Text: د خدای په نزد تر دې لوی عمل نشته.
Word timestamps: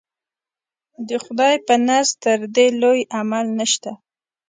د 1.07 1.09
خدای 1.23 1.55
په 1.67 1.75
نزد 1.87 2.13
تر 2.23 2.39
دې 2.55 2.67
لوی 2.81 2.99
عمل 3.17 3.45
نشته. 3.59 3.91